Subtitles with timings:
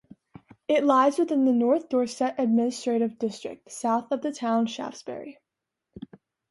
[0.67, 5.37] It lies within the North Dorset administrative district, south of the town of Shaftesbury.